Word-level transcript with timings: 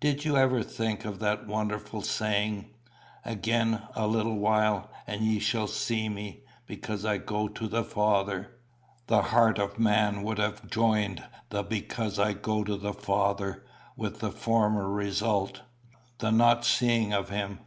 Did 0.00 0.24
you 0.24 0.36
ever 0.36 0.64
think 0.64 1.04
of 1.04 1.20
that 1.20 1.46
wonderful 1.46 2.02
saying: 2.02 2.68
'Again 3.24 3.80
a 3.94 4.08
little 4.08 4.36
while, 4.36 4.90
and 5.06 5.20
ye 5.20 5.38
shall 5.38 5.68
see 5.68 6.08
me, 6.08 6.42
because 6.66 7.04
I 7.04 7.18
go 7.18 7.46
to 7.46 7.68
the 7.68 7.84
Father'? 7.84 8.50
The 9.06 9.22
heart 9.22 9.60
of 9.60 9.78
man 9.78 10.24
would 10.24 10.38
have 10.38 10.68
joined 10.68 11.22
the 11.50 11.62
'because 11.62 12.18
I 12.18 12.32
go 12.32 12.64
to 12.64 12.76
the 12.76 12.92
Father' 12.92 13.64
with 13.96 14.18
the 14.18 14.32
former 14.32 14.90
result 14.90 15.60
the 16.18 16.32
not 16.32 16.64
seeing 16.64 17.12
of 17.12 17.28
him. 17.28 17.60